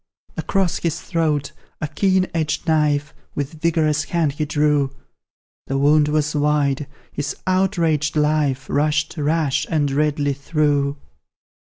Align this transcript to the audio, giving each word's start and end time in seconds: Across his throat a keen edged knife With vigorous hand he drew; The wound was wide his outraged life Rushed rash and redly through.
Across 0.35 0.77
his 0.79 0.99
throat 0.99 1.51
a 1.79 1.87
keen 1.87 2.25
edged 2.33 2.65
knife 2.67 3.13
With 3.35 3.61
vigorous 3.61 4.05
hand 4.05 4.31
he 4.31 4.45
drew; 4.45 4.89
The 5.67 5.77
wound 5.77 6.07
was 6.07 6.33
wide 6.35 6.87
his 7.11 7.35
outraged 7.45 8.15
life 8.15 8.67
Rushed 8.67 9.15
rash 9.15 9.67
and 9.69 9.91
redly 9.91 10.33
through. 10.33 10.97